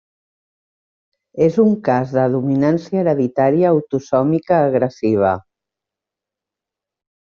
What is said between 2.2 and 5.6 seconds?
dominància hereditària autosòmica agressiva.